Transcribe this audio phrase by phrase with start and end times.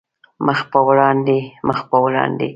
[0.45, 2.47] مخ په وړاندې، مخ په وړاندې